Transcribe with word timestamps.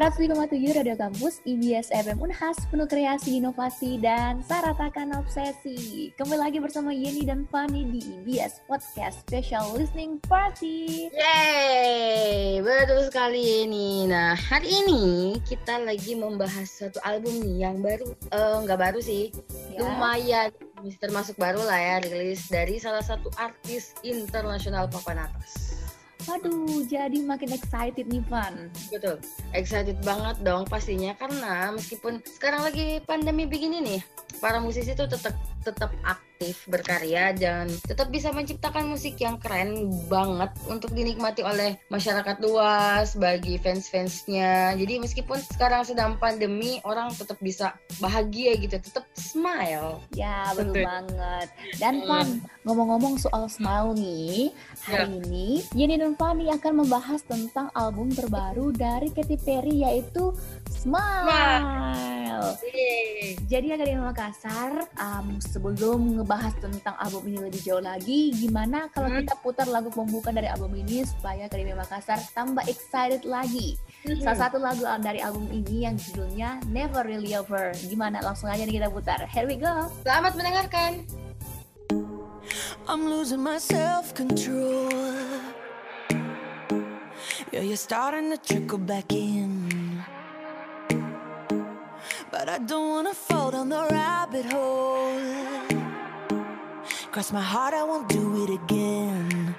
105,7 0.00 0.76
Radio 0.76 0.96
Kampus, 0.96 1.40
IBS 1.48 1.88
FM 1.88 2.20
Unhas, 2.20 2.56
penuh 2.68 2.84
kreasi, 2.84 3.40
inovasi, 3.40 3.96
dan 3.96 4.44
saratakan 4.44 5.16
obsesi. 5.16 6.12
Kembali 6.20 6.52
lagi 6.52 6.58
bersama 6.60 6.92
Yeni 6.92 7.24
dan 7.24 7.48
Fanny 7.48 7.88
di 7.88 8.00
IBS 8.20 8.60
Podcast 8.68 9.24
Special 9.24 9.72
Listening 9.72 10.20
Party. 10.28 11.08
Yeay, 11.08 12.60
betul 12.60 13.08
sekali 13.08 13.40
Yeni. 13.40 14.04
Nah, 14.08 14.36
hari 14.36 14.68
ini 14.68 15.36
kita 15.48 15.80
lagi 15.80 16.12
membahas 16.12 16.68
satu 16.68 17.00
album 17.00 17.40
nih 17.40 17.64
yang 17.64 17.80
baru, 17.80 18.12
eh, 18.36 18.56
nggak 18.68 18.76
uh, 18.76 18.82
baru 18.84 19.00
sih, 19.00 19.32
ya. 19.72 19.80
lumayan 19.80 20.52
termasuk 21.00 21.36
baru 21.36 21.60
lah 21.64 21.78
ya, 21.78 21.96
rilis 22.04 22.48
dari 22.48 22.80
salah 22.80 23.04
satu 23.04 23.28
artis 23.36 23.94
internasional 24.06 24.88
papan 24.88 25.28
atas. 25.28 25.76
Waduh, 26.28 26.84
jadi 26.84 27.16
makin 27.24 27.56
excited 27.56 28.04
nih 28.06 28.20
Van. 28.28 28.68
Betul, 28.92 29.18
excited 29.56 29.96
banget 30.04 30.36
dong 30.44 30.68
pastinya 30.68 31.16
karena 31.16 31.72
meskipun 31.72 32.20
sekarang 32.36 32.68
lagi 32.68 33.00
pandemi 33.08 33.48
begini 33.48 33.80
nih, 33.80 34.00
para 34.38 34.60
musisi 34.60 34.92
tuh 34.92 35.08
tetap 35.08 35.32
tetap 35.64 35.90
aktif 36.04 36.29
berkarya 36.64 37.36
dan 37.36 37.68
tetap 37.84 38.08
bisa 38.08 38.32
menciptakan 38.32 38.88
musik 38.88 39.20
yang 39.20 39.36
keren 39.36 39.92
banget 40.08 40.48
untuk 40.72 40.96
dinikmati 40.96 41.44
oleh 41.44 41.76
masyarakat 41.92 42.40
luas 42.40 43.12
bagi 43.20 43.60
fans-fansnya. 43.60 44.72
Jadi 44.74 45.04
meskipun 45.04 45.36
sekarang 45.52 45.84
sedang 45.84 46.16
pandemi, 46.16 46.80
orang 46.88 47.12
tetap 47.12 47.36
bisa 47.44 47.76
bahagia 48.00 48.56
gitu, 48.56 48.80
tetap 48.80 49.04
smile. 49.12 50.00
Ya 50.16 50.56
betul 50.56 50.80
banget. 50.80 51.48
Dan 51.76 52.08
Van, 52.08 52.40
ngomong-ngomong 52.64 53.20
soal 53.20 53.44
smile 53.52 53.92
nih, 53.92 54.48
hari 54.88 55.20
ya. 55.20 55.20
ini 55.20 55.48
Yeni 55.76 56.00
dan 56.00 56.16
Fanny 56.16 56.48
akan 56.48 56.84
membahas 56.84 57.20
tentang 57.28 57.68
album 57.76 58.08
terbaru 58.08 58.72
dari 58.72 59.12
Katy 59.12 59.36
Perry 59.44 59.84
yaitu 59.84 60.32
Smile. 60.70 61.26
Smile. 61.26 62.20
Jadi 63.50 63.74
Akademi 63.74 64.00
Makassar 64.00 64.86
um, 64.96 65.36
sebelum 65.42 66.16
ngebahas 66.16 66.54
tentang 66.62 66.96
album 67.02 67.28
ini 67.28 67.38
lebih 67.50 67.60
jauh 67.60 67.82
lagi, 67.82 68.32
gimana 68.32 68.88
kalau 68.94 69.10
hmm. 69.10 69.26
kita 69.26 69.34
putar 69.42 69.66
lagu 69.68 69.90
pembuka 69.90 70.30
dari 70.30 70.46
album 70.48 70.72
ini 70.78 71.02
supaya 71.04 71.50
Akademi 71.50 71.74
Makassar 71.74 72.22
tambah 72.32 72.62
excited 72.70 73.26
lagi. 73.26 73.76
Hmm. 74.06 74.22
Salah 74.22 74.48
satu 74.48 74.56
lagu 74.62 74.86
dari 75.02 75.20
album 75.20 75.50
ini 75.50 75.84
yang 75.84 75.98
judulnya 75.98 76.62
Never 76.70 77.02
Really 77.04 77.34
Over. 77.34 77.74
Gimana? 77.76 78.22
Langsung 78.22 78.48
aja 78.48 78.62
nih 78.62 78.80
kita 78.80 78.88
putar. 78.88 79.20
Here 79.28 79.44
we 79.44 79.58
go. 79.58 79.90
Selamat 80.06 80.38
mendengarkan. 80.38 81.04
I'm 82.88 83.06
losing 83.06 83.42
my 83.42 83.58
self 83.58 84.14
control. 84.16 84.90
Yeah, 87.50 87.66
you're 87.66 87.76
starting 87.76 88.30
to 88.30 88.38
trickle 88.38 88.78
back 88.78 89.10
in. 89.10 89.79
I 92.50 92.58
don't 92.58 92.88
wanna 92.88 93.14
fall 93.14 93.52
down 93.52 93.68
the 93.68 93.86
rabbit 93.92 94.44
hole. 94.46 95.20
Cross 97.12 97.32
my 97.32 97.40
heart, 97.40 97.74
I 97.74 97.84
won't 97.84 98.08
do 98.08 98.42
it 98.42 98.50
again. 98.50 99.54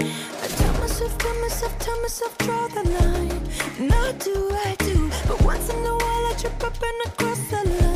I 0.00 0.46
tell 0.60 0.72
myself, 0.80 1.18
tell 1.18 1.40
myself, 1.42 1.78
tell 1.78 2.00
myself, 2.00 2.38
draw 2.38 2.68
the 2.68 2.84
line. 2.88 3.42
Not 3.86 4.18
do 4.18 4.50
I 4.50 4.76
do 4.78 5.10
But 5.28 5.42
once 5.42 5.68
in 5.68 5.84
a 5.84 5.94
while 6.02 6.24
I 6.30 6.34
trip 6.38 6.64
up 6.64 6.82
and 6.88 6.98
I 7.04 7.10
cross 7.18 7.40
the 7.50 7.68
line 7.68 7.89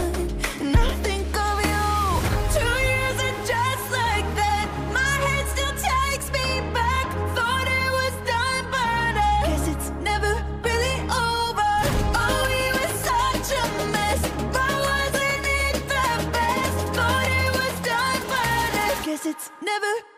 never 19.64 20.13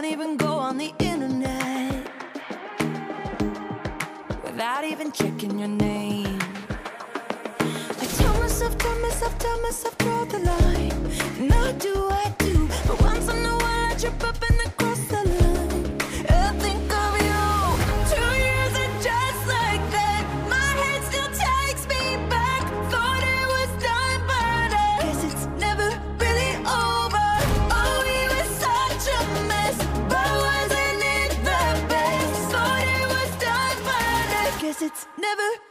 can't 0.00 0.12
even 0.12 0.36
go 0.38 0.52
on 0.56 0.78
the 0.78 0.94
internet 0.98 2.06
Without 4.42 4.82
even 4.82 5.12
checking 5.12 5.58
your 5.58 5.68
name. 5.68 6.38
I 7.60 8.06
tell 8.16 8.40
myself, 8.40 8.78
tell 8.78 8.98
myself, 9.00 9.38
tell 9.38 9.60
myself, 9.60 9.98
draw 9.98 10.24
the 10.24 10.38
line. 10.38 11.48
Do 11.48 11.54
I 11.54 11.72
do 11.72 12.09
it's 34.90 35.06
never 35.16 35.69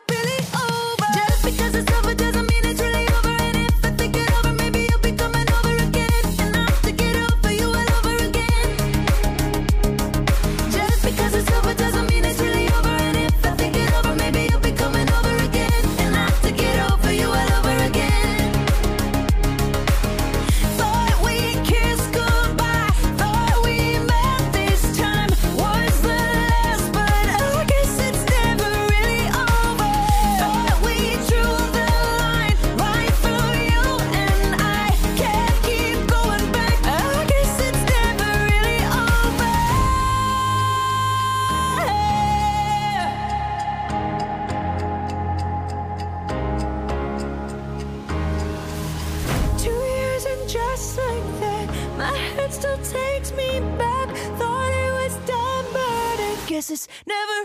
guess 56.60 56.72
it's 56.72 56.88
never 57.08 57.39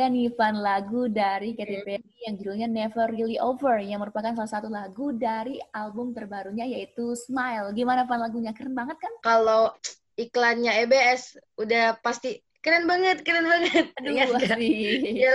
dia 0.00 0.08
nih 0.08 0.32
Van 0.32 0.56
lagu 0.56 1.12
dari 1.12 1.52
Katy 1.52 1.84
Perry 1.84 2.16
yang 2.24 2.40
judulnya 2.40 2.72
Never 2.72 3.12
Really 3.12 3.36
Over 3.36 3.84
yang 3.84 4.00
merupakan 4.00 4.32
salah 4.32 4.48
satu 4.48 4.72
lagu 4.72 5.12
dari 5.12 5.60
album 5.76 6.16
terbarunya 6.16 6.64
yaitu 6.64 7.12
Smile. 7.12 7.68
Gimana 7.76 8.08
Van 8.08 8.16
lagunya? 8.24 8.56
Keren 8.56 8.72
banget 8.72 8.96
kan? 8.96 9.12
Kalau 9.20 9.76
iklannya 10.16 10.72
EBS 10.88 11.36
udah 11.60 12.00
pasti 12.00 12.40
keren 12.64 12.88
banget, 12.88 13.20
keren 13.28 13.44
banget. 13.44 13.92
Aduh, 14.00 14.08
Ingat 14.08 14.28
nggak? 14.32 14.56
asik. 14.56 15.00
Iya, 15.04 15.32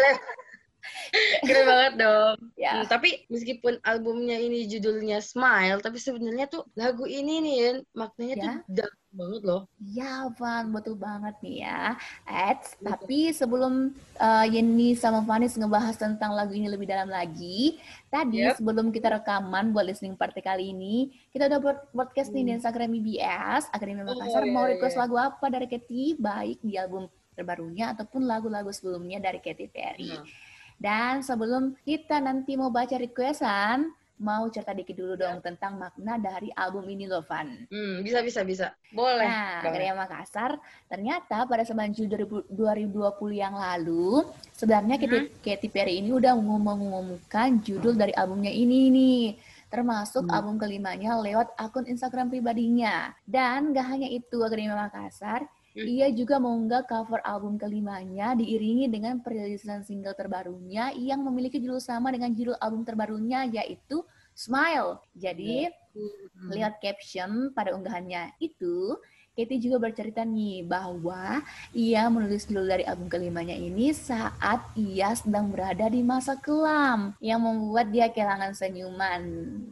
keren 1.45 1.65
banget 1.77 1.93
dong. 2.01 2.37
Ya. 2.57 2.81
Hmm, 2.81 2.89
tapi 2.89 3.21
meskipun 3.29 3.77
albumnya 3.85 4.41
ini 4.41 4.65
judulnya 4.65 5.21
Smile, 5.21 5.77
tapi 5.77 6.01
sebenarnya 6.01 6.49
tuh 6.49 6.65
lagu 6.73 7.05
ini 7.05 7.37
nih 7.45 7.85
maknanya 7.93 8.35
tuh 8.41 8.49
Ya. 8.49 8.89
Banget 9.15 9.41
loh. 9.47 9.61
Ya, 9.79 10.27
Van, 10.35 10.69
betul 10.75 10.99
banget 10.99 11.33
nih 11.39 11.63
ya. 11.63 11.95
Eits, 12.27 12.75
tapi 12.83 13.31
sebelum 13.31 13.95
uh, 14.19 14.45
Yeni 14.45 14.93
sama 14.93 15.23
Vanis 15.23 15.55
ngebahas 15.55 15.95
tentang 15.95 16.35
lagu 16.35 16.51
ini 16.51 16.67
lebih 16.67 16.85
dalam 16.85 17.07
lagi, 17.07 17.79
tadi 18.11 18.43
Yep. 18.45 18.59
sebelum 18.59 18.91
kita 18.91 19.09
rekaman 19.15 19.71
buat 19.71 19.87
listening 19.87 20.19
party 20.19 20.43
kali 20.43 20.75
ini, 20.75 21.15
kita 21.31 21.47
udah 21.47 21.59
buat 21.63 21.77
podcast 21.95 22.35
nih 22.35 22.43
di 22.43 22.51
Instagram 22.59 22.91
IBS, 22.91 23.71
Akademi 23.71 24.03
Makassar, 24.03 24.43
Hmm. 24.43 24.51
Oh, 24.51 24.53
mau 24.53 24.65
iya, 24.67 24.75
request 24.75 24.95
iya. 24.99 25.01
lagu 25.07 25.15
apa 25.15 25.45
dari 25.47 25.67
Katy, 25.71 26.19
baik 26.19 26.59
di 26.61 26.75
album 26.75 27.07
terbarunya 27.35 27.95
ataupun 27.95 28.27
lagu-lagu 28.27 28.71
sebelumnya 28.71 29.23
dari 29.23 29.39
Katy 29.39 29.67
Perry. 29.71 30.11
Hmm. 30.11 30.27
Dan 30.75 31.23
sebelum 31.23 31.79
kita 31.87 32.19
nanti 32.19 32.59
mau 32.59 32.67
baca 32.67 32.99
requestan, 32.99 33.95
mau 34.15 34.47
cerita 34.47 34.71
dikit 34.71 34.95
dulu 34.95 35.19
dong 35.19 35.43
tentang 35.43 35.75
makna 35.75 36.15
dari 36.15 36.47
album 36.55 36.87
ini 36.87 37.03
loh, 37.03 37.19
Van. 37.27 37.67
Hmm, 37.67 37.99
bisa 37.99 38.23
bisa 38.23 38.47
bisa. 38.47 38.71
Boleh. 38.95 39.27
Nah. 39.27 39.59
Karya 39.59 39.91
Makassar, 39.91 40.55
ternyata 40.87 41.43
pada 41.43 41.67
9 41.67 41.91
Juli 41.91 42.07
2020 42.47 43.35
yang 43.35 43.55
lalu, 43.59 44.23
sebenarnya 44.55 44.95
Katy, 44.95 45.19
Katy 45.43 45.67
Perry 45.67 45.99
ini 45.99 46.15
udah 46.15 46.31
mengumumkan 46.35 47.59
judul 47.59 47.95
dari 47.95 48.15
albumnya 48.15 48.51
ini 48.51 48.87
nih. 48.91 49.23
Termasuk 49.65 50.29
Hmm. 50.29 50.35
album 50.39 50.55
kelimanya 50.55 51.19
lewat 51.19 51.51
akun 51.59 51.83
Instagram 51.83 52.31
pribadinya. 52.31 53.11
Dan 53.27 53.75
gak 53.75 53.91
hanya 53.91 54.07
itu, 54.07 54.39
Akademi 54.39 54.71
Makassar, 54.71 55.43
Hmm. 55.43 55.54
Ia 55.75 56.07
juga 56.15 56.39
mengunggah 56.39 56.87
cover 56.87 57.19
album 57.27 57.59
kelimanya 57.59 58.31
diiringi 58.31 58.87
dengan 58.87 59.19
perilisan 59.19 59.83
single 59.83 60.15
terbarunya 60.15 60.95
yang 60.95 61.19
memiliki 61.27 61.59
judul 61.59 61.83
sama 61.83 62.15
dengan 62.15 62.31
judul 62.31 62.55
album 62.63 62.87
terbarunya 62.87 63.43
yaitu 63.51 63.99
Smile. 64.35 64.99
Jadi, 65.15 65.71
Hmm. 65.95 66.51
Lewat 66.51 66.83
caption 66.83 67.55
pada 67.55 67.71
unggahannya 67.71 68.35
itu, 68.43 68.99
Katy 69.35 69.59
juga 69.59 69.83
bercerita 69.83 70.23
nih 70.23 70.63
bahwa 70.63 71.43
ia 71.75 72.07
menulis 72.07 72.47
judul 72.47 72.71
dari 72.71 72.83
album 72.87 73.11
kelimanya 73.11 73.51
ini 73.51 73.91
saat 73.91 74.63
ia 74.79 75.11
sedang 75.11 75.51
berada 75.51 75.91
di 75.91 75.99
masa 76.03 76.39
kelam 76.39 77.11
yang 77.19 77.43
membuat 77.43 77.91
dia 77.91 78.07
kehilangan 78.07 78.55
senyuman. 78.55 79.23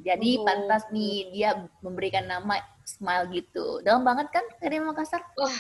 Jadi 0.03 0.35
Oh. 0.35 0.43
pantas 0.43 0.83
nih 0.91 1.31
dia 1.31 1.49
memberikan 1.79 2.27
nama 2.27 2.59
Smile 2.83 3.31
gitu. 3.31 3.79
Dalam 3.83 4.03
banget 4.03 4.31
kan 4.35 4.43
dari 4.59 4.83
Makassar? 4.83 5.23
Wah, 5.39 5.59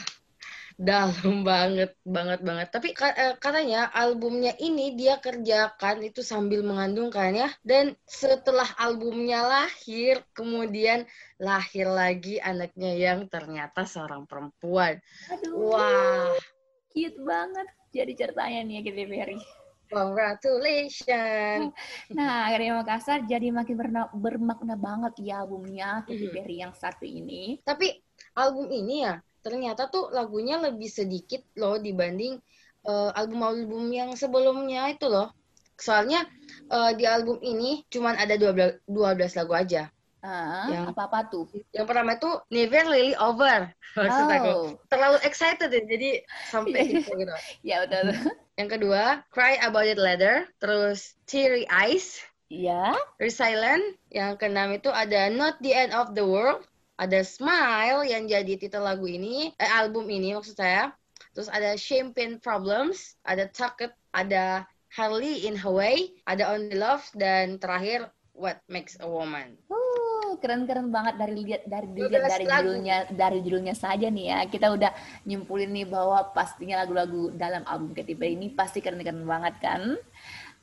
dalam 0.77 1.43
banget, 1.49 1.95
banget, 2.03 2.39
banget. 2.41 2.67
Tapi 2.73 2.93
eh, 2.95 3.35
katanya 3.37 3.89
albumnya 3.93 4.53
ini 4.57 4.93
dia 4.97 5.17
kerjakan 5.21 6.03
itu 6.05 6.25
sambil 6.25 6.61
mengandung 6.65 7.09
kan 7.13 7.33
ya. 7.33 7.49
Dan 7.61 7.93
setelah 8.05 8.67
albumnya 8.77 9.45
lahir, 9.45 10.21
kemudian 10.33 11.05
lahir 11.37 11.87
lagi 11.89 12.37
anaknya 12.41 12.91
yang 12.97 13.25
ternyata 13.29 13.85
seorang 13.85 14.25
perempuan. 14.25 14.97
Aduh, 15.31 15.73
Wah, 15.73 16.33
cute 16.91 17.19
banget. 17.21 17.67
Jadi 17.93 18.11
ceritanya 18.17 18.59
nih 18.65 18.75
ya 18.81 19.05
Perry. 19.05 19.37
congratulations. 19.93 21.69
Nah, 22.17 22.49
Karya 22.49 22.73
Makassar 22.73 23.19
jadi 23.29 23.53
makin 23.53 23.75
berna- 23.77 24.09
bermakna 24.09 24.73
banget 24.73 25.13
ya 25.21 25.45
albumnya 25.45 26.01
Katy. 26.09 26.33
Perry 26.33 26.65
yang 26.65 26.73
satu 26.73 27.05
ini. 27.05 27.61
Tapi 27.61 27.93
album 28.33 28.73
ini 28.73 29.05
ya, 29.05 29.21
ternyata 29.43 29.91
tuh 29.91 30.09
lagunya 30.09 30.57
lebih 30.57 30.87
sedikit 30.87 31.43
loh 31.59 31.75
dibanding 31.77 32.39
eh, 32.87 33.09
album-album 33.13 33.91
yang 33.91 34.09
sebelumnya 34.15 34.87
itu 34.89 35.11
loh. 35.11 35.29
Soalnya 35.75 36.23
eh, 36.71 36.91
di 36.95 37.03
album 37.03 37.37
ini 37.43 37.83
cuman 37.91 38.15
ada 38.15 38.39
12, 38.39 38.87
12 38.87 39.37
lagu 39.43 39.53
aja. 39.53 39.83
Ah, 40.23 40.71
Yang- 40.71 40.95
apa-apa 40.95 41.19
tuh? 41.27 41.51
Yang 41.75 41.83
pertama 41.83 42.15
itu 42.15 42.31
Never 42.47 42.87
Really 42.87 43.11
Over. 43.19 43.75
Maksud 43.99 44.25
aku. 44.31 44.47
Oh, 44.47 44.65
Terlalu 44.87 45.19
excited 45.27 45.67
ya, 45.67 45.83
jadi 45.83 46.09
sampai 46.47 46.79
gitu 46.95 47.11
gitu. 47.19 47.33
ya 47.59 47.83
betul. 47.83 48.15
Yang 48.59 48.69
kedua, 48.79 49.03
Cry 49.35 49.59
About 49.59 49.83
It 49.83 49.99
Later. 49.99 50.47
Terus 50.63 51.19
Teary 51.27 51.67
Eyes. 51.67 52.23
Ya, 52.47 52.95
Resilient. 53.19 53.83
Yang 54.13 54.39
keenam 54.39 54.71
itu 54.71 54.87
ada 54.93 55.27
Not 55.27 55.59
the 55.59 55.73
End 55.75 55.91
of 55.91 56.15
the 56.15 56.23
World. 56.23 56.63
Ada 56.97 57.25
Smile 57.25 58.05
yang 58.05 58.29
jadi 58.29 58.53
titel 58.55 58.85
lagu 58.85 59.09
ini, 59.09 59.49
eh, 59.57 59.71
album 59.73 60.05
ini 60.09 60.37
maksud 60.37 60.53
saya. 60.53 60.93
Terus 61.33 61.49
ada 61.49 61.73
Champagne 61.73 62.37
Problems, 62.37 63.17
ada 63.25 63.49
Tuck 63.49 63.81
It, 63.81 63.93
ada 64.13 64.69
Harley 64.93 65.49
in 65.49 65.57
Hawaii, 65.57 66.13
ada 66.29 66.53
Only 66.53 66.77
Love, 66.77 67.01
dan 67.17 67.57
terakhir 67.57 68.13
What 68.37 68.61
Makes 68.69 69.01
a 69.01 69.09
Woman. 69.09 69.57
uh, 69.69 70.37
keren-keren 70.37 70.93
banget 70.93 71.17
dari 71.17 71.33
lihat 71.33 71.61
dari 71.65 71.87
dilihat 71.93 72.29
dari 72.29 72.45
judulnya 72.45 72.97
dari 73.13 73.39
judulnya 73.41 73.75
saja 73.77 74.09
nih 74.09 74.25
ya. 74.29 74.39
Kita 74.49 74.73
udah 74.73 74.93
nyimpulin 75.25 75.73
nih 75.73 75.89
bahwa 75.89 76.33
pastinya 76.33 76.81
lagu-lagu 76.85 77.33
dalam 77.33 77.65
album 77.65 77.93
Katy 77.93 78.13
Perry 78.13 78.37
ini 78.37 78.53
pasti 78.53 78.81
keren-keren 78.81 79.25
banget 79.25 79.57
kan? 79.61 79.97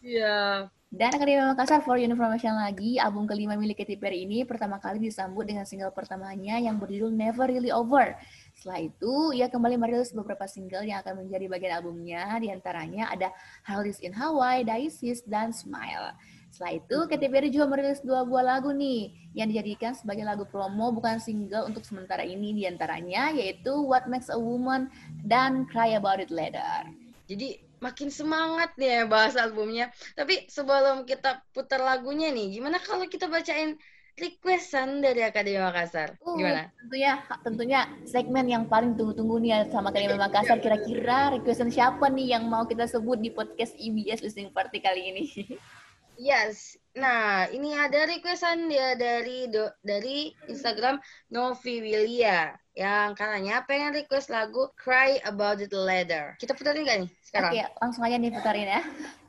Iya. 0.02 0.70
Dan 0.90 1.14
Akademi 1.14 1.38
Makassar 1.38 1.86
for 1.86 1.94
information 2.02 2.50
lagi, 2.58 2.98
album 2.98 3.22
kelima 3.22 3.54
milik 3.54 3.78
Katy 3.78 3.94
Perry 3.94 4.26
ini 4.26 4.42
pertama 4.42 4.82
kali 4.82 4.98
disambut 4.98 5.46
dengan 5.46 5.62
single 5.62 5.94
pertamanya 5.94 6.58
yang 6.58 6.82
berjudul 6.82 7.14
Never 7.14 7.46
Really 7.46 7.70
Over. 7.70 8.18
Setelah 8.58 8.90
itu, 8.90 9.30
ia 9.30 9.46
kembali 9.46 9.78
merilis 9.78 10.10
beberapa 10.10 10.50
single 10.50 10.82
yang 10.82 10.98
akan 11.06 11.22
menjadi 11.22 11.46
bagian 11.46 11.78
albumnya, 11.78 12.26
di 12.42 12.50
antaranya 12.50 13.06
ada 13.06 13.30
Harley's 13.62 14.02
in 14.02 14.10
Hawaii, 14.10 14.66
Dices, 14.66 15.22
dan 15.22 15.54
Smile. 15.54 16.10
Setelah 16.50 16.82
itu, 16.82 16.98
Katy 17.06 17.26
Perry 17.30 17.54
juga 17.54 17.70
merilis 17.70 18.02
dua 18.02 18.26
buah 18.26 18.58
lagu 18.58 18.74
nih, 18.74 19.14
yang 19.38 19.46
dijadikan 19.46 19.94
sebagai 19.94 20.26
lagu 20.26 20.42
promo 20.42 20.90
bukan 20.90 21.22
single 21.22 21.70
untuk 21.70 21.86
sementara 21.86 22.26
ini, 22.26 22.50
di 22.50 22.66
antaranya 22.66 23.30
yaitu 23.30 23.78
What 23.78 24.10
Makes 24.10 24.34
a 24.34 24.38
Woman 24.42 24.90
dan 25.22 25.70
Cry 25.70 25.94
About 25.94 26.18
It 26.18 26.34
Later. 26.34 26.90
Jadi 27.30 27.69
makin 27.80 28.08
semangat 28.12 28.76
nih 28.76 28.88
ya 28.88 29.02
bahas 29.08 29.34
albumnya. 29.34 29.88
Tapi 30.14 30.46
sebelum 30.46 31.08
kita 31.08 31.42
putar 31.50 31.80
lagunya 31.80 32.28
nih, 32.30 32.60
gimana 32.60 32.76
kalau 32.78 33.08
kita 33.08 33.26
bacain 33.26 33.80
requestan 34.20 35.00
dari 35.00 35.24
Akademi 35.24 35.56
Makassar? 35.56 36.20
Uh, 36.20 36.36
Gimana? 36.36 36.68
Tentunya, 36.76 37.12
tentunya 37.40 37.80
segmen 38.04 38.46
yang 38.46 38.68
paling 38.68 38.94
tunggu-tunggu 38.94 39.40
nih 39.40 39.72
sama 39.72 39.88
Akademi 39.88 40.20
Makassar. 40.20 40.60
Kira-kira 40.60 41.32
requestan 41.34 41.72
siapa 41.72 42.12
nih 42.12 42.36
yang 42.36 42.44
mau 42.46 42.68
kita 42.68 42.84
sebut 42.84 43.16
di 43.18 43.32
podcast 43.32 43.72
IBS 43.80 44.20
Listening 44.20 44.52
Party 44.52 44.78
kali 44.84 45.02
ini? 45.10 45.24
Yes. 46.20 46.76
Nah, 46.92 47.48
ini 47.48 47.72
ada 47.72 48.04
requestan 48.04 48.68
dia 48.68 48.92
dari 48.92 49.48
do- 49.48 49.72
dari 49.80 50.28
Instagram 50.52 51.00
Novi 51.32 51.80
Wilia 51.80 52.52
yang 52.76 53.16
katanya 53.16 53.64
pengen 53.64 53.96
request 53.96 54.28
lagu 54.28 54.68
Cry 54.76 55.16
About 55.24 55.64
It 55.64 55.72
Later. 55.72 56.36
Kita 56.36 56.52
putarin 56.52 56.84
nggak 56.84 56.98
nih 57.08 57.10
sekarang? 57.24 57.52
Oke, 57.56 57.62
langsung 57.80 58.04
aja 58.04 58.20
nih 58.20 58.36
putarin 58.36 58.68
ya. 58.68 58.82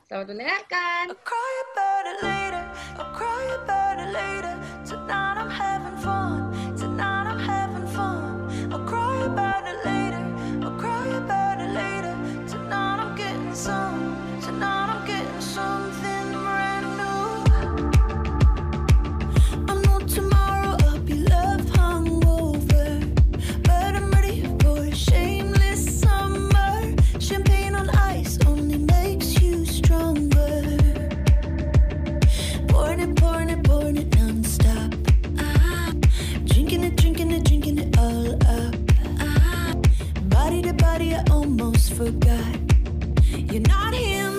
Selamat 0.04 0.26
mendengarkan. 0.36 1.04
I'll 1.08 1.24
cry 1.24 1.52
about 1.72 2.04
it 2.04 2.18
later. 2.20 2.62
I'll 3.00 3.12
cry 3.16 3.44
about 3.56 3.96
it 3.96 4.10
later. 4.12 4.52
Tonight 4.84 5.36
I'm 5.40 5.48
having 5.48 5.96
fun. 6.04 6.51
almost 41.72 41.94
forgot. 41.94 42.58
You're 43.50 43.62
not 43.62 43.94
him. 43.94 44.31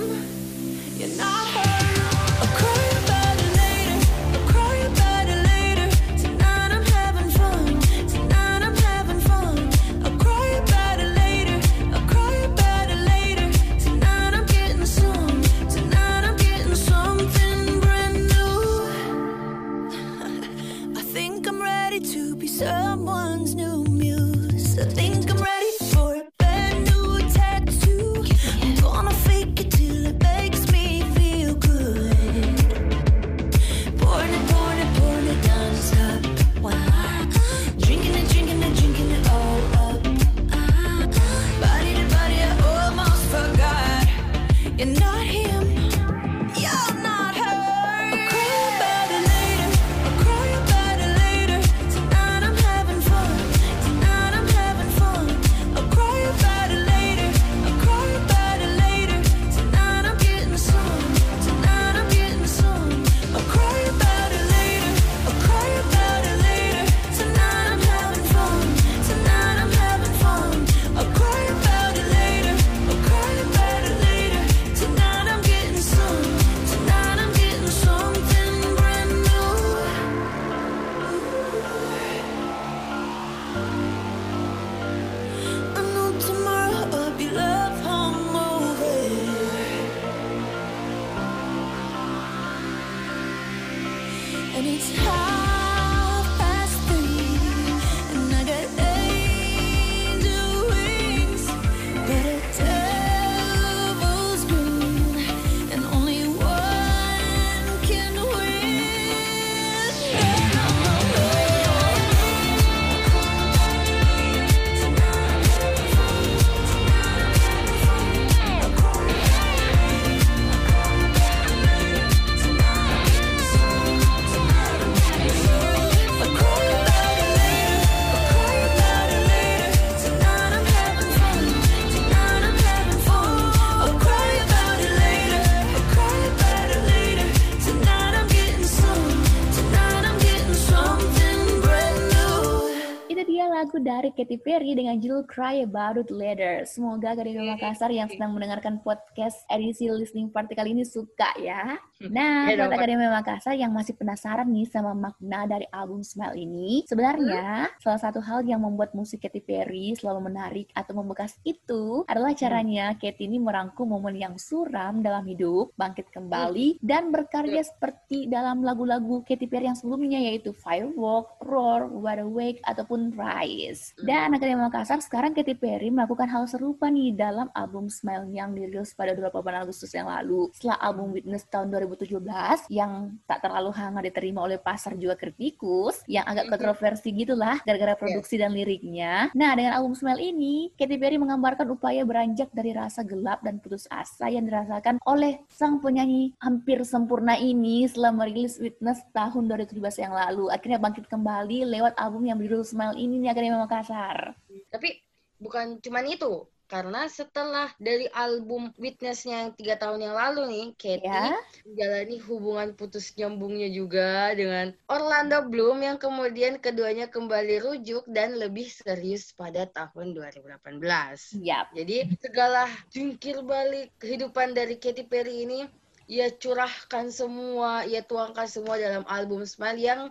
Katy 144.24 144.40
Perry 144.40 144.72
dengan 144.72 145.04
judul 145.04 145.28
Cry 145.28 145.68
About 145.68 146.00
It 146.00 146.08
Later. 146.08 146.64
Semoga 146.64 147.12
Akademi 147.12 147.44
Makassar 147.44 147.92
yang 147.92 148.08
sedang 148.08 148.32
mendengarkan 148.32 148.80
podcast 148.80 149.44
edisi 149.52 149.92
listening 149.92 150.32
party 150.32 150.56
kali 150.56 150.72
ini 150.72 150.88
suka 150.88 151.28
ya. 151.44 151.76
Nah, 152.12 152.52
Ya 152.52 152.60
dong, 152.60 152.76
buat 152.76 152.80
Akademi 152.84 153.08
Makassar 153.08 153.56
yang 153.56 153.72
masih 153.72 153.96
penasaran 153.96 154.48
nih 154.52 154.68
sama 154.68 154.92
makna 154.92 155.48
dari 155.48 155.64
album 155.72 156.04
Smile 156.04 156.36
ini, 156.36 156.84
sebenarnya 156.84 157.72
salah 157.80 158.02
satu 158.02 158.20
hal 158.20 158.44
yang 158.44 158.60
membuat 158.60 158.92
musik 158.92 159.24
Katy 159.24 159.40
Perry 159.40 159.96
selalu 159.96 160.28
menarik 160.28 160.68
atau 160.76 161.00
membekas 161.00 161.40
itu 161.48 162.04
adalah 162.12 162.36
caranya 162.36 162.92
Katy 163.00 163.30
ini 163.30 163.40
merangkum 163.40 163.88
momen 163.88 164.20
yang 164.20 164.36
suram 164.36 165.00
dalam 165.00 165.24
hidup, 165.24 165.72
bangkit 165.80 166.12
kembali, 166.12 166.84
dan 166.84 167.08
berkarya 167.14 167.64
seperti 167.64 168.28
dalam 168.28 168.66
lagu-lagu 168.68 169.24
Katy 169.24 169.48
Perry 169.48 169.72
yang 169.72 169.80
sebelumnya 169.80 170.20
yaitu 170.20 170.52
Firewalk, 170.52 171.40
Roar, 171.40 171.88
Wide 171.88 172.24
Awake, 172.28 172.60
ataupun 172.68 173.16
Rise. 173.16 173.96
Dan 174.04 174.36
Akademi 174.36 174.60
Makassar 174.60 175.00
sekarang 175.00 175.32
Katy 175.32 175.56
Perry 175.56 175.88
melakukan 175.88 176.28
hal 176.28 176.44
serupa 176.52 176.92
nih 176.92 177.16
dalam 177.16 177.48
album 177.56 177.88
Smile 177.88 178.28
yang 178.36 178.52
dirilis 178.52 178.92
pada 178.92 179.16
28 179.16 179.64
Agustus 179.64 179.92
yang 179.96 180.12
lalu. 180.12 180.52
Setelah 180.52 180.80
album 180.84 181.16
Witness 181.16 181.48
tahun 181.48 181.72
2017 181.96 182.74
yang 182.74 183.14
tak 183.30 183.46
terlalu 183.46 183.72
hangat 183.74 184.04
diterima 184.10 184.44
oleh 184.46 184.58
pasar 184.58 184.98
juga 184.98 185.14
kritikus, 185.14 186.02
yang 186.10 186.26
agak 186.26 186.50
kontroversi 186.50 187.14
gitulah 187.14 187.62
gara-gara 187.64 187.94
produksi 187.98 188.36
dan 188.42 188.52
liriknya. 188.52 189.30
Nah, 189.38 189.54
dengan 189.54 189.78
album 189.78 189.94
Smile 189.94 190.22
ini, 190.22 190.74
Katy 190.76 190.98
Perry 190.98 191.18
menggambarkan 191.22 191.70
upaya 191.70 192.02
beranjak 192.04 192.50
dari 192.52 192.74
rasa 192.74 193.06
gelap 193.06 193.46
dan 193.46 193.62
putus 193.62 193.86
asa 193.90 194.28
yang 194.28 194.46
dirasakan 194.50 194.98
oleh 195.06 195.42
sang 195.50 195.80
penyanyi 195.80 196.34
hampir 196.42 196.82
sempurna 196.84 197.38
ini 197.38 197.86
setelah 197.86 198.12
merilis 198.14 198.58
Witness 198.58 199.06
tahun 199.14 199.50
2017 199.50 200.04
yang 200.04 200.14
lalu. 200.14 200.50
Akhirnya 200.50 200.80
bangkit 200.82 201.06
kembali 201.08 201.70
lewat 201.70 201.94
album 202.00 202.26
yang 202.28 202.38
berjudul 202.40 202.66
Smile 202.66 202.98
ini 202.98 203.22
nih 203.22 203.32
Akademi 203.32 203.58
Makassar. 203.58 204.36
Tapi 204.70 205.00
bukan 205.44 205.78
cuman 205.84 206.06
itu, 206.08 206.48
karena 206.72 207.06
setelah 207.12 207.70
dari 207.78 208.08
album 208.12 208.72
Witness-nya 208.80 209.48
yang 209.48 209.52
tiga 209.54 209.76
tahun 209.78 210.10
yang 210.10 210.16
lalu 210.16 210.42
nih, 210.50 210.66
Katy 210.80 211.06
Ya. 211.06 211.36
menjalani 211.68 212.18
hubungan 212.24 212.70
putus 212.74 213.14
nyambungnya 213.14 213.70
juga 213.70 214.32
dengan 214.34 214.72
Orlando 214.88 215.44
Bloom 215.48 215.84
yang 215.84 215.98
kemudian 216.00 216.58
keduanya 216.58 217.12
kembali 217.12 217.60
rujuk 217.62 218.08
dan 218.10 218.40
lebih 218.40 218.68
serius 218.72 219.36
pada 219.36 219.68
tahun 219.70 220.16
2018. 220.18 221.38
Yap. 221.44 221.76
Jadi 221.76 222.16
segala 222.24 222.66
jungkir 222.90 223.44
balik 223.44 223.92
kehidupan 224.00 224.56
dari 224.56 224.80
Katy 224.80 225.06
Perry 225.06 225.46
ini 225.46 225.68
ia 226.08 226.28
curahkan 226.32 227.12
semua, 227.12 227.88
ia 227.88 228.04
tuangkan 228.04 228.48
semua 228.48 228.76
dalam 228.76 229.08
album 229.08 229.48
Smile 229.48 229.80
yang 229.80 230.02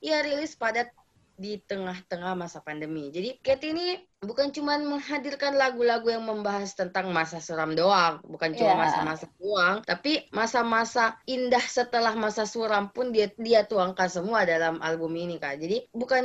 ia 0.00 0.24
rilis 0.24 0.56
pada 0.56 0.88
di 1.40 1.56
tengah-tengah 1.64 2.36
masa 2.36 2.60
pandemi. 2.60 3.08
Jadi 3.08 3.40
Katy 3.40 3.72
ini 3.72 3.96
bukan 4.20 4.52
cuma 4.52 4.76
menghadirkan 4.76 5.56
lagu-lagu 5.56 6.12
yang 6.12 6.28
membahas 6.28 6.76
tentang 6.76 7.08
masa 7.08 7.40
suram 7.40 7.72
doang, 7.72 8.20
bukan 8.28 8.52
cuma 8.52 8.76
Iya. 8.76 8.80
masa-masa 8.84 9.26
doang, 9.40 9.76
tapi 9.88 10.28
masa-masa 10.36 11.16
indah 11.24 11.64
setelah 11.64 12.12
masa 12.12 12.44
suram 12.44 12.92
pun 12.92 13.08
dia 13.08 13.32
dia 13.40 13.64
tuangkan 13.64 14.12
semua 14.12 14.44
dalam 14.44 14.76
album 14.84 15.16
ini 15.16 15.40
kak. 15.40 15.56
Jadi 15.56 15.88
bukan 15.96 16.24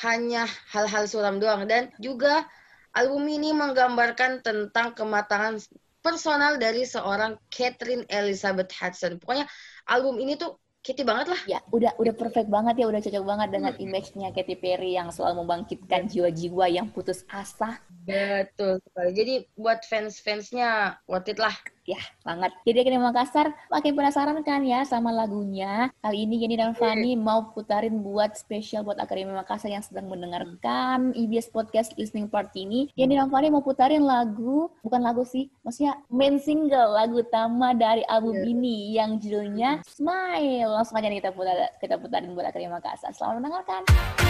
hanya 0.00 0.48
hal-hal 0.72 1.04
suram 1.04 1.36
doang 1.36 1.68
dan 1.68 1.92
juga 2.00 2.48
album 2.96 3.28
ini 3.28 3.52
menggambarkan 3.52 4.40
tentang 4.40 4.96
kematangan 4.96 5.60
personal 6.00 6.56
dari 6.56 6.88
seorang 6.88 7.36
Catherine 7.52 8.08
Elizabeth 8.08 8.72
Hudson. 8.72 9.20
Pokoknya 9.20 9.44
album 9.84 10.16
ini 10.16 10.40
tuh 10.40 10.56
Kitty 10.80 11.04
banget 11.04 11.28
lah. 11.28 11.40
Ya, 11.44 11.60
udah 11.76 11.92
udah 12.00 12.14
perfect 12.16 12.48
banget 12.48 12.80
ya, 12.80 12.88
udah 12.88 13.04
cocok 13.04 13.24
banget 13.28 13.48
dengan 13.52 13.72
image-nya 13.76 14.32
Katy 14.32 14.56
Perry 14.56 14.96
yang 14.96 15.12
selalu 15.12 15.44
membangkitkan 15.44 16.08
jiwa-jiwa 16.08 16.72
yang 16.72 16.88
putus 16.88 17.28
asa. 17.28 17.84
Betul 18.08 18.80
sekali. 18.80 19.10
Jadi 19.12 19.34
buat 19.60 19.84
fans-fansnya 19.84 21.04
worth 21.04 21.28
it 21.28 21.36
lah. 21.36 21.52
Ya, 21.88 21.96
banget. 22.22 22.52
Jadi 22.68 22.84
Akademi 22.84 23.04
Makassar 23.08 23.56
makin 23.72 23.96
penasaran 23.96 24.36
kan 24.44 24.60
ya 24.60 24.84
sama 24.84 25.08
lagunya. 25.08 25.88
Kali 26.04 26.28
ini 26.28 26.44
Yeni 26.44 26.60
dan 26.60 26.76
Fani 26.76 27.16
mau 27.16 27.50
putarin 27.56 28.04
buat 28.04 28.36
spesial 28.36 28.84
buat 28.84 29.00
Akademi 29.00 29.32
Makassar 29.32 29.72
yang 29.72 29.80
sedang 29.80 30.12
mendengarkan 30.12 31.16
IBS 31.16 31.48
Podcast 31.48 31.96
Listening 31.96 32.28
Party 32.28 32.68
ini. 32.68 32.80
Yeni 33.00 33.16
dan 33.16 33.32
Fani 33.32 33.48
mau 33.48 33.64
putarin 33.64 34.04
lagu, 34.04 34.68
bukan 34.84 35.00
lagu 35.00 35.24
sih, 35.24 35.48
maksudnya 35.64 35.96
main 36.12 36.36
single 36.36 36.94
lagu 36.94 37.24
utama 37.24 37.72
dari 37.72 38.04
album 38.06 38.36
ini 38.44 38.92
yang 38.94 39.16
judulnya 39.16 39.80
Smile. 39.88 40.68
Langsung 40.68 41.00
aja 41.00 41.08
nih 41.08 41.24
kita 41.24 41.32
putar, 41.32 41.56
kita 41.80 41.96
putarin 41.96 42.36
buat 42.36 42.44
Akademi 42.44 42.76
Makassar. 42.76 43.16
Selamat 43.16 43.40
mendengarkan. 43.40 44.29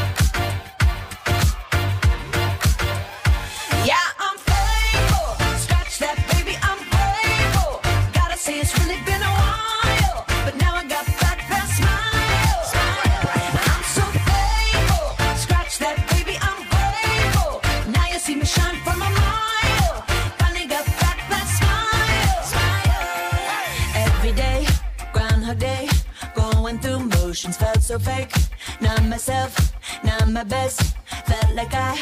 My 30.41 30.45
best. 30.45 30.97
Felt 31.27 31.55
like 31.55 31.75
I 31.75 31.97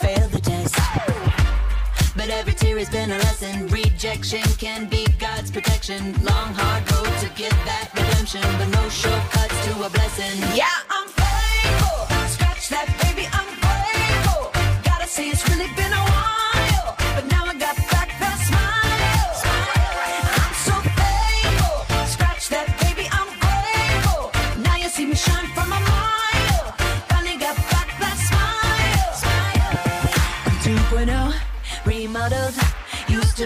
failed 0.00 0.30
the 0.32 0.40
test. 0.40 0.74
But 2.16 2.30
every 2.30 2.54
tear 2.54 2.78
has 2.78 2.88
been 2.88 3.10
a 3.10 3.18
lesson. 3.18 3.66
Rejection 3.66 4.44
can 4.56 4.88
be 4.88 5.06
God's 5.18 5.50
protection. 5.50 6.14
Long, 6.24 6.54
hard 6.54 6.71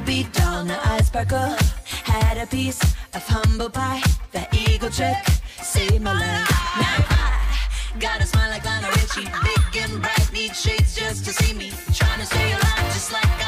be 0.06 0.22
dull, 0.32 0.64
now 0.64 0.80
I 0.84 1.02
sparkle. 1.02 1.56
Had 2.04 2.38
a 2.38 2.46
piece 2.46 2.80
of 3.12 3.26
humble 3.26 3.68
pie. 3.68 4.00
That 4.30 4.54
eagle 4.54 4.90
trick 4.90 5.16
saved 5.60 6.02
my 6.02 6.12
life. 6.12 6.50
Now 6.78 7.04
I 7.10 7.98
got 7.98 8.20
a 8.20 8.26
smile 8.26 8.50
like 8.50 8.64
Lionel 8.64 8.90
Richie. 8.92 9.28
Big 9.42 9.82
and 9.82 10.00
bright, 10.00 10.30
need 10.32 10.54
shades 10.54 10.94
just 10.94 11.24
to 11.24 11.32
see 11.32 11.52
me. 11.54 11.72
Trying 11.92 12.20
to 12.20 12.26
stay 12.26 12.52
alive 12.52 12.86
just 12.94 13.12
like 13.12 13.26
I'm 13.44 13.45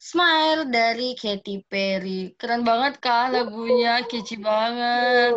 Smile 0.00 0.68
dari 0.68 1.14
Katy 1.14 1.64
Perry. 1.66 2.34
Keren 2.36 2.62
banget 2.62 2.98
kan 3.00 3.32
lagunya, 3.32 4.02
catchy 4.06 4.36
banget. 4.38 5.32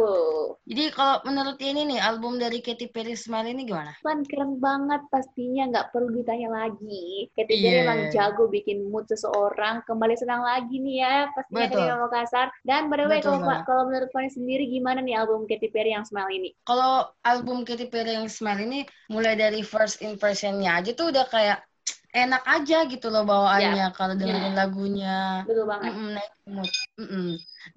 Jadi 0.69 0.84
kalau 0.93 1.17
menurut 1.26 1.58
ini 1.60 1.82
nih, 1.89 2.00
album 2.00 2.38
dari 2.38 2.62
Katy 2.62 2.93
Perry 2.93 3.17
Smile 3.17 3.50
ini 3.50 3.65
gimana? 3.65 3.89
Van 4.06 4.22
keren 4.22 4.62
banget 4.62 5.02
pastinya 5.10 5.65
nggak 5.74 5.89
perlu 5.89 6.13
ditanya 6.13 6.50
lagi. 6.54 7.30
Katy 7.34 7.54
Perry 7.58 7.78
Iya. 7.80 7.86
emang 7.86 8.00
jago 8.13 8.43
bikin 8.50 8.86
mood 8.89 9.10
seseorang 9.10 9.82
kembali 9.89 10.15
senang 10.15 10.45
lagi 10.45 10.78
nih 10.78 10.95
ya 11.02 11.15
pastinya 11.34 11.65
Betul. 11.65 11.82
Akademi 11.82 12.02
Makassar. 12.06 12.48
Dan 12.62 12.82
by 12.89 12.95
the 13.02 13.06
way 13.10 13.19
kalau 13.22 13.39
kalau 13.65 13.84
menurut 13.89 14.10
Fanny 14.13 14.30
sendiri 14.30 14.69
gimana 14.69 15.02
nih 15.02 15.17
album 15.17 15.50
Katy 15.50 15.69
Perry 15.74 15.93
yang 15.93 16.06
Smile 16.06 16.30
ini? 16.30 16.50
Kalau 16.63 17.10
album 17.26 17.65
Katy 17.65 17.89
Perry 17.89 18.17
yang 18.17 18.30
Smile 18.30 18.62
ini, 18.62 18.80
mulai 19.10 19.34
dari 19.34 19.65
first 19.65 20.06
impressionnya 20.06 20.78
aja 20.78 20.93
tuh 20.93 21.10
udah 21.10 21.26
kayak 21.26 21.69
enak 22.10 22.43
aja 22.45 22.76
gitu 22.89 23.08
loh 23.13 23.24
bawaannya 23.26 23.93
kalau 23.93 24.13
dengerin 24.17 24.56
lagunya. 24.58 25.45
Betul 25.45 25.65
banget. 25.69 25.93
Mm-mm, 25.93 26.10
naik 26.17 26.34
mood. 26.50 26.72
Mm-mm. 26.98 27.28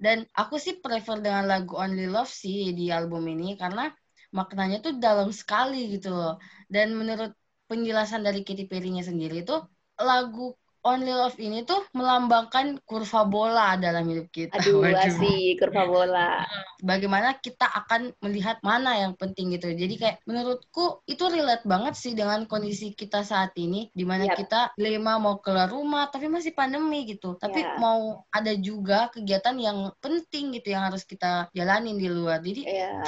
Dan 0.01 0.17
aku 0.33 0.55
sih 0.57 0.81
prefer 0.81 1.21
dengan 1.21 1.45
lagu 1.45 1.77
Only 1.77 2.09
Love 2.09 2.31
sih 2.33 2.73
di 2.73 2.89
album 2.89 3.29
ini 3.29 3.53
karena 3.55 3.93
maknanya 4.33 4.81
tuh 4.81 4.97
dalam 4.97 5.29
sekali 5.29 5.93
gitu 5.93 6.09
loh. 6.09 6.41
Dan 6.65 6.97
menurut 6.97 7.31
penjelasan 7.69 8.25
dari 8.25 8.41
Katy 8.41 8.65
Perry-nya 8.65 9.05
sendiri 9.05 9.45
tuh 9.45 9.61
lagu 10.01 10.57
Only 10.83 11.09
Love 11.09 11.39
ini 11.39 11.63
tuh 11.63 11.79
melambangkan 11.95 12.75
kurva 12.83 13.23
bola 13.23 13.79
dalam 13.79 14.03
hidup 14.03 14.27
kita. 14.29 14.59
Aduh, 14.59 14.83
Waduh. 14.83 14.99
asik 14.99 15.55
kurva 15.57 15.83
bola. 15.87 16.43
Bagaimana 16.79 17.39
kita 17.39 17.63
akan 17.63 18.11
melihat 18.19 18.59
mana 18.59 18.99
yang 18.99 19.15
penting 19.15 19.55
gitu. 19.55 19.71
Jadi 19.71 19.95
kayak 19.95 20.17
menurutku 20.23 20.99
itu 21.07 21.23
relate 21.25 21.63
banget 21.63 21.95
sih 21.95 22.11
dengan 22.11 22.43
kondisi 22.43 22.91
kita 22.91 23.23
saat 23.23 23.55
ini 23.55 23.87
di 23.89 24.03
mana 24.03 24.27
Yap. 24.27 24.37
kita 24.37 24.61
lima 24.75 25.15
mau 25.17 25.39
keluar 25.39 25.71
rumah 25.71 26.11
tapi 26.11 26.27
masih 26.27 26.51
pandemi 26.51 27.07
gitu. 27.07 27.39
Tapi 27.39 27.63
Ya. 27.63 27.79
mau 27.79 28.27
ada 28.27 28.51
juga 28.53 29.07
kegiatan 29.07 29.55
yang 29.55 29.77
penting 29.97 30.51
gitu 30.53 30.75
yang 30.75 30.83
harus 30.83 31.01
kita 31.01 31.47
jalanin 31.51 31.95
di 31.95 32.11
luar. 32.11 32.43
Jadi 32.43 32.67
Ya, 32.67 32.99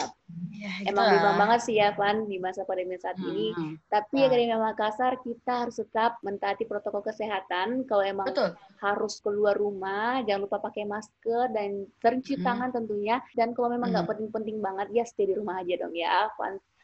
ya 0.49 0.71
emang 0.87 1.03
gitulah. 1.05 1.11
bimbang 1.11 1.37
banget 1.37 1.59
sih 1.61 1.75
ya 1.75 1.91
Van 1.91 2.23
di 2.23 2.39
masa 2.39 2.63
pandemi 2.63 2.95
saat 2.95 3.19
ini. 3.19 3.51
Hmm, 3.51 3.75
Tapi 3.85 4.15
Nah. 4.15 4.27
Akademi 4.31 4.55
Makassar 4.55 5.13
kita 5.19 5.67
harus 5.67 5.75
tetap 5.75 6.17
mentaati 6.21 6.63
protokol 6.63 7.03
kesehatan. 7.03 7.64
Kalau 7.89 8.03
emang 8.05 8.27
betul. 8.29 8.49
harus 8.75 9.13
keluar 9.23 9.55
rumah, 9.55 10.21
jangan 10.27 10.45
lupa 10.45 10.57
pakai 10.61 10.83
masker 10.85 11.49
dan 11.51 11.89
sering 11.97 12.21
cuci 12.21 12.37
Hmm. 12.37 12.45
tangan 12.45 12.69
tentunya. 12.75 13.17
Dan 13.33 13.55
kalau 13.55 13.73
memang 13.73 13.89
nggak 13.89 14.05
Hmm. 14.05 14.11
penting-penting 14.13 14.57
banget, 14.61 14.87
ya 14.93 15.03
stay 15.07 15.25
di 15.25 15.35
rumah 15.35 15.63
aja 15.63 15.73
dong 15.79 15.95
ya. 15.95 16.29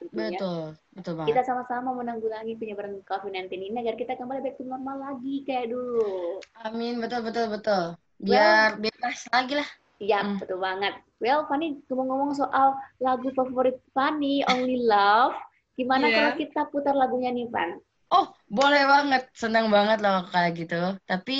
Tentunya. 0.01 0.39
Betul. 0.41 0.63
Betul 0.97 1.13
banget. 1.13 1.29
Kita 1.29 1.41
sama-sama 1.45 1.89
menanggulangi 1.93 2.57
penyebaran 2.57 2.97
COVID-19 3.05 3.53
ini 3.61 3.77
agar 3.79 3.95
kita 3.95 4.17
kembali 4.17 4.41
back 4.41 4.55
to 4.57 4.65
normal 4.65 4.97
lagi 4.97 5.45
kayak 5.45 5.69
dulu. 5.69 6.41
Amin, 6.65 6.97
betul 6.97 7.21
betul 7.21 7.45
betul. 7.53 7.83
Biar 8.17 8.81
bebas 8.81 9.29
lagi 9.29 9.53
lah. 9.61 9.69
Iya, 10.01 10.25
Hmm. 10.25 10.41
betul 10.41 10.57
banget. 10.57 10.97
Well, 11.21 11.45
Fanny 11.45 11.77
ngomong-ngomong 11.85 12.33
soal 12.33 12.73
lagu 12.97 13.29
favorit 13.37 13.77
Fanny, 13.93 14.41
Only 14.49 14.81
Love, 14.81 15.37
gimana 15.77 16.09
Iya. 16.09 16.15
kalau 16.17 16.31
kita 16.41 16.61
putar 16.73 16.97
lagunya 16.97 17.29
nih, 17.29 17.45
Van? 17.53 17.77
Oh, 18.11 18.27
boleh 18.51 18.83
banget. 18.83 19.23
Senang 19.31 19.71
banget 19.71 20.03
loh 20.03 20.27
kayak 20.27 20.51
gitu. 20.59 20.75
Tapi 21.07 21.37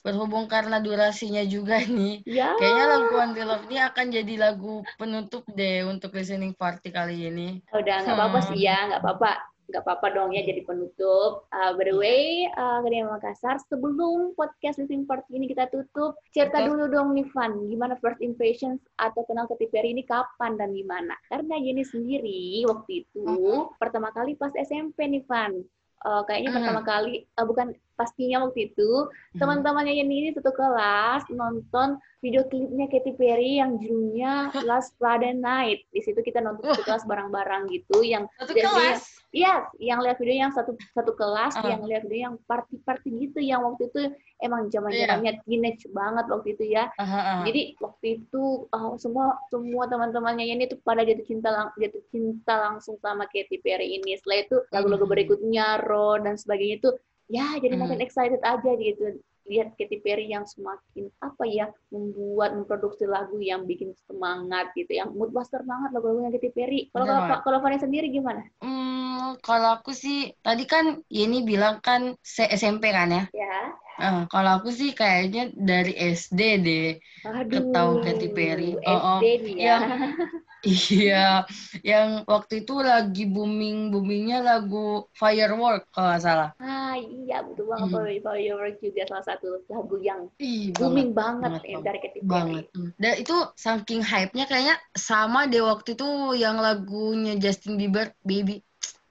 berhubung 0.00 0.46
karena 0.46 0.78
durasinya 0.78 1.42
juga 1.42 1.82
nih, 1.98 2.22
Ya, 2.22 2.54
kayaknya 2.54 2.84
lagu 2.86 3.10
One 3.18 3.34
Love 3.34 3.64
ini 3.66 3.76
akan 3.82 4.06
jadi 4.14 4.34
lagu 4.38 4.86
penutup 4.94 5.42
deh 5.50 5.82
untuk 5.82 6.14
listening 6.14 6.54
party 6.54 6.94
kali 6.94 7.26
ini. 7.26 7.58
udah 7.74 7.96
nggak 8.06 8.16
apa-apa 8.16 8.38
Hmm. 8.38 8.48
sih 8.48 8.58
ya, 8.62 8.78
nggak 8.86 9.02
apa-apa. 9.02 9.30
Nggak 9.66 9.82
apa-apa 9.82 10.06
dong 10.14 10.30
ya 10.30 10.46
jadi 10.46 10.62
penutup. 10.62 11.50
Uh, 11.50 11.74
by 11.74 11.82
the 11.82 11.94
way, 11.98 12.46
uh, 12.54 12.78
Akademi 12.78 13.02
Makassar, 13.02 13.58
sebelum 13.66 14.30
podcast 14.38 14.78
listening 14.78 15.10
party 15.10 15.26
ini 15.34 15.50
kita 15.50 15.66
tutup, 15.66 16.14
cerita 16.30 16.62
Betul. 16.62 16.70
dulu 16.70 16.84
dong 16.86 17.08
nih, 17.18 17.26
Van, 17.34 17.50
gimana 17.66 17.98
first 17.98 18.22
impressions 18.22 18.78
atau 18.94 19.26
kenal 19.26 19.50
Katy 19.50 19.66
Perry 19.66 19.90
ini 19.90 20.06
kapan 20.06 20.54
dan 20.54 20.70
gimana? 20.70 21.18
Karena 21.26 21.58
Jenny 21.58 21.82
sendiri 21.82 22.62
waktu 22.62 23.02
itu 23.02 23.26
Mhm. 23.26 23.74
pertama 23.74 24.14
kali 24.14 24.38
pas 24.38 24.54
SMP 24.54 25.10
nih, 25.10 25.26
Van. 25.26 25.58
Uh, 26.04 26.22
kayaknya 26.28 26.50
pertama 26.52 26.82
kali, 26.84 27.24
uh, 27.40 27.46
bukan 27.48 27.72
pastinya 27.96 28.44
waktu 28.44 28.70
itu, 28.70 28.90
Hmm. 29.08 29.40
teman-temannya 29.40 29.96
Yeni 29.96 30.14
ini 30.22 30.30
satu 30.30 30.52
kelas 30.52 31.24
nonton 31.32 31.96
video 32.20 32.44
klipnya 32.44 32.86
Katy 32.86 33.12
Perry 33.14 33.58
yang 33.58 33.80
judulnya 33.80 34.52
Last 34.62 34.94
Friday 34.96 35.32
Night. 35.32 35.88
Di 35.90 36.00
situ 36.00 36.20
kita 36.20 36.38
nonton 36.38 36.68
satu 36.68 36.84
kelas 36.84 37.04
bareng-barang 37.04 37.72
gitu 37.72 38.04
yang 38.04 38.28
Satu 38.36 38.52
Jadi- 38.52 38.62
kelas. 38.62 39.00
Iya, 39.36 39.68
yang 39.76 40.00
lihat 40.00 40.16
video 40.16 40.48
yang 40.48 40.54
satu 40.54 40.72
satu 40.96 41.12
kelas, 41.12 41.60
Ah. 41.60 41.68
yang 41.68 41.84
lihat 41.84 42.08
video 42.08 42.24
yang 42.24 42.36
party-party 42.46 43.10
gitu 43.20 43.44
yang 43.44 43.60
waktu 43.60 43.84
itu 43.86 44.00
emang 44.40 44.72
zaman-zamannya 44.72 45.44
teenage 45.44 45.84
banget 45.92 46.24
waktu 46.24 46.56
itu 46.56 46.64
ya. 46.64 46.88
Aha, 46.96 47.04
aha. 47.20 47.44
Jadi 47.44 47.76
waktu 47.76 48.06
itu 48.22 48.64
uh, 48.70 48.96
semua 48.96 49.36
semua 49.52 49.84
teman-temannya 49.86 50.46
ini 50.46 50.64
tuh 50.64 50.80
pada 50.80 51.04
jatuh 51.04 51.26
cinta 51.26 51.52
lang- 51.52 51.74
jatuh 51.76 52.00
cinta 52.08 52.54
langsung 52.64 52.96
sama 52.96 53.28
Katy 53.28 53.60
Perry 53.60 54.00
ini. 54.00 54.16
Setelah 54.16 54.38
itu 54.40 54.56
lagu-lagu 54.72 55.04
Mhm. 55.04 55.12
berikutnya, 55.12 55.66
Ron 55.84 56.24
dan 56.24 56.40
sebagainya 56.40 56.80
itu 56.80 56.90
ya 57.26 57.58
jadi 57.58 57.74
makin 57.74 57.98
Mhm. 57.98 58.06
excited 58.06 58.40
aja 58.42 58.70
gitu 58.78 59.18
lihat 59.46 59.78
Katy 59.78 60.02
Perry 60.02 60.26
yang 60.34 60.42
semakin 60.42 61.06
apa 61.22 61.46
ya 61.46 61.70
membuat 61.94 62.58
memproduksi 62.58 63.06
lagu 63.06 63.38
yang 63.38 63.62
bikin 63.62 63.94
semangat 64.10 64.74
gitu 64.74 64.90
yang 64.90 65.14
mood 65.14 65.30
buster 65.30 65.62
banget 65.62 65.94
lagu-lagunya 65.94 66.34
Katy 66.34 66.50
Perry. 66.50 66.90
Kalau 66.90 67.06
Bener 67.06 67.22
kalau 67.30 67.38
kalau 67.46 67.58
Fanny 67.62 67.78
sendiri 67.78 68.10
gimana? 68.10 68.42
Hmm, 68.58 69.38
kalau 69.46 69.78
aku 69.78 69.94
sih 69.94 70.34
tadi 70.42 70.66
kan 70.66 70.98
Yeni 71.06 71.46
bilang 71.46 71.78
kan 71.78 72.18
SMP 72.26 72.90
kan 72.90 73.06
ya. 73.14 73.22
Ya. 73.30 73.54
Eh, 73.96 74.20
kalau 74.28 74.50
aku 74.60 74.68
sih 74.74 74.90
kayaknya 74.92 75.54
dari 75.54 75.94
SD 75.94 76.40
deh. 76.66 76.86
Aduh. 77.22 77.54
Ketahu 77.54 77.92
Katy 78.02 78.28
Perry. 78.34 78.70
Oh, 78.82 78.98
oh. 78.98 79.18
SD 79.22 79.26
dia. 79.46 79.76
Iya, 80.66 81.46
yang 81.90 82.08
waktu 82.32 82.52
itu 82.66 82.72
lagi 82.82 83.22
booming 83.34 83.76
boomingnya 83.92 84.38
lagu 84.48 85.06
Firework 85.20 85.80
kalau 85.94 86.06
nggak 86.10 86.24
salah. 86.26 86.48
Ah 86.56 86.96
iya 86.96 87.44
betul 87.46 87.64
banget 87.68 87.88
Hmm. 87.92 88.24
Firework 88.24 88.74
juga 88.80 89.02
salah 89.10 89.24
satu 89.28 89.46
lagu 89.68 89.96
yang 90.00 90.20
Ih, 90.40 90.72
booming 90.76 91.10
banget, 91.12 91.52
banget, 91.52 91.62
ya, 91.70 91.76
banget. 91.76 91.86
dari 91.86 91.98
Katy 92.04 92.20
Perry. 92.24 92.32
banget. 92.32 92.64
Hmm. 92.74 92.90
Dan 93.02 93.12
itu 93.22 93.36
saking 93.64 94.00
hype-nya 94.10 94.44
kayaknya 94.50 94.76
sama 94.96 95.40
deh 95.52 95.62
waktu 95.70 95.88
itu 95.96 96.08
yang 96.42 96.56
lagunya 96.66 97.32
Justin 97.36 97.76
Bieber, 97.80 98.06
Baby, 98.24 98.64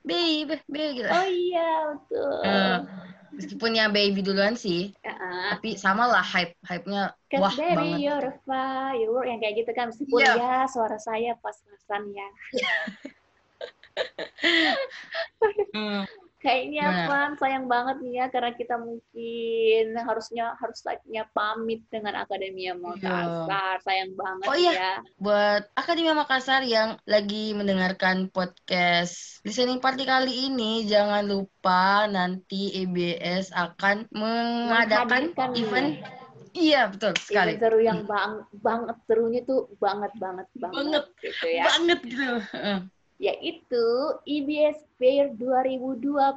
Baby, 0.06 0.62
Baby 0.70 1.02
gitu. 1.02 1.10
Oh 1.10 1.26
iya 1.28 1.70
betul. 1.92 2.40
Eh, 2.46 2.78
meskipun 3.36 3.70
ya 3.74 3.86
Baby 3.90 4.22
duluan 4.22 4.54
sih, 4.56 4.94
Ah, 5.02 5.58
tapi 5.58 5.76
sama 5.76 6.06
lah 6.06 6.22
hype, 6.24 6.54
hype-nya 6.64 7.12
Cause 7.28 7.42
wah 7.42 7.54
baby 7.58 7.74
banget. 7.76 8.00
you're 8.06 8.26
a 8.30 8.34
firework 8.46 9.26
yang 9.26 9.40
kayak 9.42 9.56
gitu 9.66 9.72
kan 9.74 9.90
meskipun 9.90 10.22
Iya. 10.22 10.34
ya 10.38 10.54
suara 10.70 10.98
saya 11.02 11.34
pas-pasan 11.42 12.14
ya. 12.14 12.28
Hmm. 15.76 16.04
Kayaknya? 16.46 16.86
Van 17.10 17.32
sayang 17.36 17.66
banget 17.66 17.98
nih 18.06 18.14
ya 18.22 18.26
karena 18.30 18.52
kita 18.54 18.76
mungkin 18.78 19.86
harusnya 19.98 20.54
harus 20.62 20.78
saatnya 20.80 21.26
pamit 21.34 21.82
dengan 21.90 22.14
Akademia 22.22 22.78
Makassar. 22.78 23.82
Sayang 23.82 24.14
banget 24.14 24.46
Iya. 24.46 24.52
Oh 24.54 24.58
iya. 24.58 24.72
ya. 24.74 24.94
buat 25.18 25.64
Akademia 25.74 26.14
Makassar 26.14 26.62
yang 26.62 27.02
lagi 27.10 27.58
mendengarkan 27.58 28.30
podcast 28.30 29.42
listening 29.42 29.82
party 29.82 30.06
kali 30.06 30.50
ini 30.50 30.86
jangan 30.86 31.26
lupa 31.26 32.06
nanti 32.06 32.86
EBS 32.86 33.50
akan 33.50 34.06
mengadakan 34.14 35.34
Menghadirkan 35.34 35.50
event 35.58 35.90
iya 36.56 36.88
betul 36.88 37.14
sekali 37.20 37.58
Event 37.58 37.62
seru 37.62 37.80
yang 37.84 38.00
bang 38.08 38.32
banget 38.64 38.98
serunya 39.06 39.42
tuh 39.44 39.68
banget 39.78 40.12
banget 40.16 40.48
banget, 40.56 40.76
Banget. 40.78 41.04
gitu 41.20 41.48
ya. 41.52 41.64
banget 41.68 42.00
gitu. 42.08 42.32
Yaitu 43.18 43.86
IBS 44.28 44.84
Fair 45.00 45.32
2020. 45.38 46.36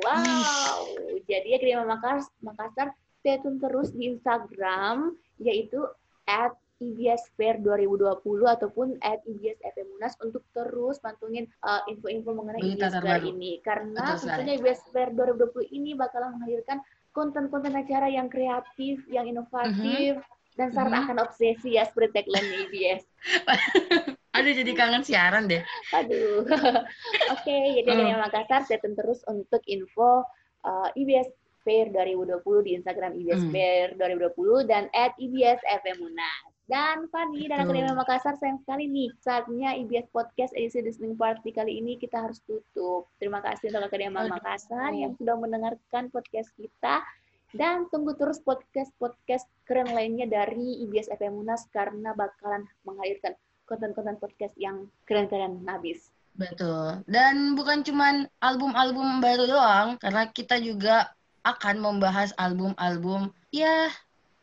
Wow. 0.00 0.80
Jadi 1.28 1.48
Akademia 1.54 1.86
Makassar, 1.86 2.32
Makassar 2.42 2.88
stay 3.20 3.36
tune 3.44 3.60
terus 3.60 3.92
di 3.92 4.08
Instagram 4.08 5.14
yaitu 5.36 5.84
at 6.24 6.56
IBS 6.80 7.28
Fair 7.36 7.60
2020 7.60 8.16
ataupun 8.48 8.96
at 9.04 9.20
IBS 9.28 9.60
FM 9.60 9.86
Munas 9.94 10.16
untuk 10.24 10.40
terus 10.56 10.96
pantungin 11.04 11.44
uh, 11.60 11.84
info-info 11.84 12.32
mengenai 12.32 12.64
Berita 12.64 12.88
IBS 12.88 13.04
Fair 13.04 13.22
ini 13.28 13.52
karena 13.60 14.16
Betul 14.16 14.24
tentunya 14.24 14.54
IBS 14.56 14.80
Fair 14.88 15.08
2020 15.12 15.76
ini 15.76 15.92
bakalan 15.92 16.40
menghadirkan 16.40 16.80
konten-konten 17.12 17.76
acara 17.76 18.08
yang 18.08 18.32
kreatif, 18.32 19.04
yang 19.12 19.28
inovatif 19.28 20.24
dan 20.60 20.68
syarat 20.70 20.92
Mhm. 20.92 21.02
akan 21.02 21.18
obsesi 21.24 21.68
ya 21.74 21.88
seperti 21.88 22.20
tagline 22.20 22.68
IBS. 22.68 23.02
aduh 24.30 24.52
jadi 24.54 24.72
kangen 24.72 25.02
siaran 25.02 25.48
deh 25.48 25.64
Aduh. 25.90 26.44
Oke, 27.34 27.56
jadi 27.74 27.82
Hmm. 27.82 27.96
Akademia 27.98 28.18
Makassar 28.20 28.62
setting 28.62 28.92
terus 28.92 29.24
untuk 29.26 29.64
info 29.66 30.22
uh, 30.62 30.88
IBS 30.94 31.28
Fair 31.60 31.88
2020 31.88 32.40
di 32.62 32.70
Instagram 32.74 33.12
IBS 33.16 33.42
Hmm. 33.42 33.50
Fair 33.50 33.86
2020 33.94 34.64
dan 34.64 34.88
at 34.94 35.12
IBS 35.16 35.60
FM 35.60 35.96
Munas. 36.00 36.40
Dan 36.64 37.10
Fanny 37.10 37.44
dan 37.44 37.66
Betul. 37.66 37.82
Akademia 37.82 37.94
Makassar 37.98 38.34
sayang 38.36 38.62
sekali 38.62 38.86
nih 38.86 39.10
saatnya 39.18 39.74
IBS 39.74 40.06
Podcast 40.08 40.54
edisi 40.54 40.78
listening 40.78 41.18
party 41.18 41.50
kali 41.50 41.76
ini 41.76 41.98
kita 41.98 42.16
harus 42.16 42.38
tutup. 42.40 43.10
Terima 43.18 43.42
kasih 43.42 43.68
untuk 43.68 43.90
Akademia 43.90 44.22
Aduh. 44.22 44.32
Makassar 44.32 44.94
yang 44.94 45.12
sudah 45.12 45.34
mendengarkan 45.34 46.08
podcast 46.08 46.48
kita 46.54 47.02
Dan 47.50 47.90
tunggu 47.90 48.14
terus 48.14 48.38
podcast-podcast 48.42 49.46
keren 49.66 49.90
lainnya 49.90 50.26
dari 50.30 50.86
IBS 50.86 51.10
FM 51.10 51.42
Munas 51.42 51.66
karena 51.74 52.14
bakalan 52.14 52.66
menghadirkan 52.86 53.34
konten-konten 53.66 54.18
podcast 54.18 54.54
yang 54.58 54.86
keren-keren 55.06 55.62
habis. 55.66 56.10
Betul. 56.34 57.02
Dan 57.10 57.58
bukan 57.58 57.82
cuman 57.82 58.30
album-album 58.38 59.18
baru 59.18 59.44
doang, 59.50 59.88
karena 59.98 60.30
kita 60.30 60.62
juga 60.62 61.10
akan 61.42 61.80
membahas 61.80 62.30
album-album 62.36 63.32
ya 63.50 63.88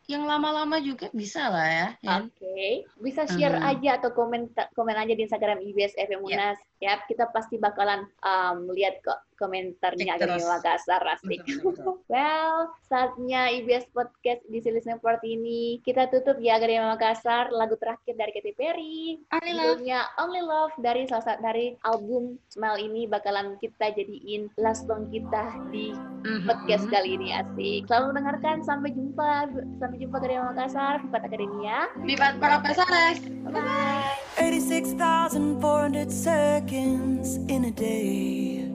yang 0.08 0.24
lama-lama 0.24 0.80
juga 0.80 1.12
bisa 1.12 1.52
lah 1.52 1.68
ya. 1.68 1.88
ya. 2.00 2.14
Oke, 2.24 2.32
okay. 2.32 2.72
bisa 2.96 3.28
share 3.28 3.60
hmm. 3.60 3.70
aja 3.76 3.90
atau 4.00 4.10
komen 4.16 4.48
komen 4.72 4.96
aja 4.96 5.12
di 5.12 5.28
Instagram 5.28 5.60
IBS 5.60 5.92
FM 6.00 6.24
Munas. 6.24 6.56
Yeah. 6.56 6.67
Ya, 6.78 7.02
kita 7.10 7.30
pasti 7.34 7.58
bakalan 7.58 8.06
um, 8.22 8.70
lihat 8.70 9.02
kok 9.02 9.28
komentarnya 9.38 10.18
Agni 10.18 10.42
Makassar 10.42 11.00
asik. 11.14 11.46
well, 12.12 12.74
saatnya 12.90 13.48
IBS 13.54 13.86
Podcast 13.94 14.42
di 14.50 14.58
Listening 14.58 14.98
Part 14.98 15.22
ini 15.22 15.78
kita 15.86 16.10
tutup 16.10 16.42
ya 16.42 16.58
Agni 16.58 16.82
Makassar 16.82 17.54
lagu 17.54 17.78
terakhir 17.78 18.18
dari 18.18 18.34
Katy 18.34 18.52
Perry. 18.58 19.22
Judulnya 19.30 20.10
Only 20.18 20.42
Love 20.42 20.74
dari 20.82 21.06
salah 21.06 21.24
satu 21.24 21.40
dari 21.40 21.78
album 21.86 22.36
Smile 22.50 22.82
ini 22.82 23.06
bakalan 23.06 23.54
kita 23.62 23.94
jadiin 23.94 24.50
last 24.58 24.84
song 24.90 25.06
kita 25.14 25.54
di 25.70 25.94
mm-hmm. 25.94 26.50
podcast 26.50 26.84
kali 26.90 27.14
ini 27.14 27.38
asik. 27.38 27.86
Selalu 27.86 28.12
mendengarkan 28.12 28.66
sampai 28.66 28.90
jumpa 28.92 29.54
sampai 29.78 29.96
jumpa 30.02 30.18
Agni 30.18 30.36
Makassar, 30.42 30.98
Vivat 31.06 31.22
Akademia. 31.24 31.78
Vivat 32.02 32.34
para 32.42 32.58
pesares. 32.60 33.22
Bye. 33.48 34.27
86,400 34.38 36.12
seconds 36.12 37.36
in 37.48 37.64
a 37.64 37.70
day. 37.72 38.70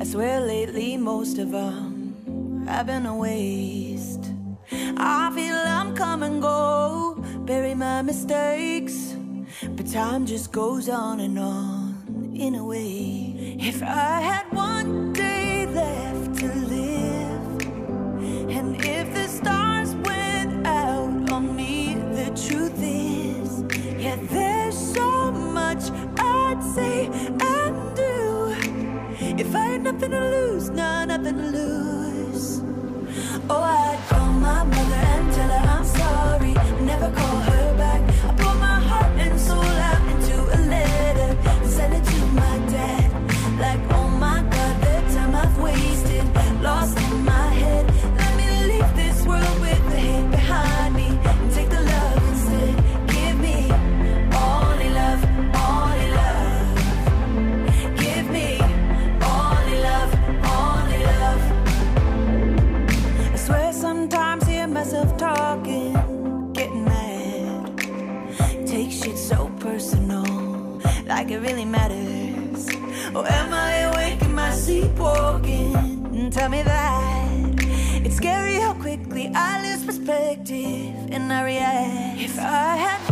I 0.00 0.04
swear 0.04 0.40
lately 0.40 0.96
most 0.96 1.38
of 1.38 1.52
them 1.52 2.66
have 2.66 2.86
been 2.86 3.06
a 3.06 3.16
waste. 3.16 4.32
I 4.72 5.30
feel 5.34 5.54
I'm 5.54 5.94
come 5.94 6.24
and 6.24 6.42
go, 6.42 7.16
bury 7.44 7.74
my 7.74 8.02
mistakes, 8.02 9.16
but 9.76 9.86
time 9.86 10.26
just 10.26 10.50
goes 10.52 10.88
on 10.88 11.20
and 11.20 11.38
on 11.38 12.34
in 12.34 12.56
a 12.56 12.64
way. 12.64 13.56
If 13.60 13.82
I 13.82 14.20
had 14.20 14.52
one 14.52 15.12
day 15.12 15.66
left 15.66 16.38
to 16.40 16.46
live, 16.46 17.62
and 18.50 18.76
if 18.84 19.14
the 19.14 19.28
stars 19.28 19.69
nothing 30.00 30.18
to 30.18 30.30
lose, 30.30 30.70
nah, 30.70 31.04
nothing 31.04 31.36
to 31.36 31.42
lose. 31.42 31.89
yet. 81.50 82.18
If 82.18 82.38
I 82.38 82.76
had 82.76 83.09